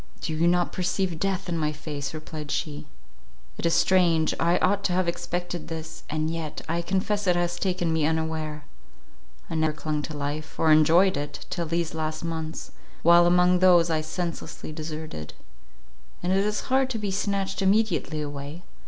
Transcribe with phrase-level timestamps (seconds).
[0.19, 2.87] "Do you not perceive death in my face," replied she,
[3.59, 7.59] "it is strange; I ought to have expected this, and yet I confess it has
[7.59, 8.65] taken me unaware.
[9.47, 12.71] I never clung to life, or enjoyed it, till these last months,
[13.03, 15.35] while among those I senselessly deserted:
[16.23, 18.63] and it is hard to be snatched immediately away.